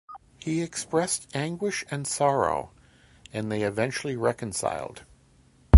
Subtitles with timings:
[0.39, 2.71] He expressed anguish and sorrow,
[3.31, 5.05] and they eventually reconciled.